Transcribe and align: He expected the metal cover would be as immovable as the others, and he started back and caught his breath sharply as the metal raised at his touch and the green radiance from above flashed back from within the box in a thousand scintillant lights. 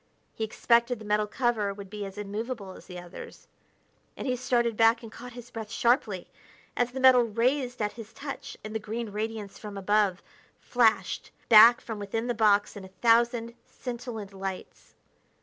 He 0.33 0.43
expected 0.43 0.97
the 0.97 1.05
metal 1.05 1.27
cover 1.27 1.75
would 1.75 1.91
be 1.91 2.05
as 2.05 2.17
immovable 2.17 2.71
as 2.71 2.87
the 2.87 2.97
others, 2.99 3.47
and 4.17 4.25
he 4.25 4.35
started 4.35 4.75
back 4.75 5.03
and 5.03 5.11
caught 5.11 5.33
his 5.33 5.51
breath 5.51 5.69
sharply 5.69 6.27
as 6.75 6.91
the 6.91 6.99
metal 6.99 7.21
raised 7.21 7.79
at 7.83 7.91
his 7.91 8.11
touch 8.11 8.57
and 8.63 8.73
the 8.73 8.79
green 8.79 9.11
radiance 9.11 9.59
from 9.59 9.77
above 9.77 10.23
flashed 10.59 11.29
back 11.49 11.79
from 11.79 11.99
within 11.99 12.25
the 12.25 12.33
box 12.33 12.75
in 12.75 12.83
a 12.83 12.87
thousand 13.03 13.53
scintillant 13.67 14.33
lights. 14.33 14.95